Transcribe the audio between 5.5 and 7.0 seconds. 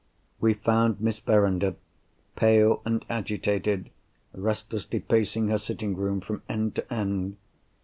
sitting room from end to